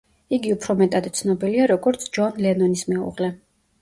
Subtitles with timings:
[0.35, 3.31] იგი უფრო მეტად ცნობილია, როგორც ჯონ ლენონის მეუღლე.